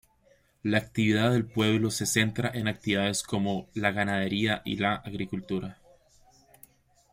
[0.63, 5.77] La actividad del pueblo se centra en actividades como la ganadería y la agricultura.